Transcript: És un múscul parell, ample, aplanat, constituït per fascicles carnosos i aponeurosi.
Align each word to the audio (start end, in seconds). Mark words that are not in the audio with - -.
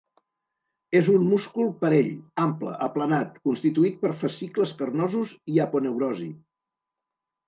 És 0.99 1.07
un 1.15 1.25
múscul 1.33 1.67
parell, 1.83 2.07
ample, 2.43 2.71
aplanat, 2.85 3.35
constituït 3.49 3.99
per 4.05 4.11
fascicles 4.23 4.71
carnosos 4.79 5.35
i 5.57 5.61
aponeurosi. 5.67 6.31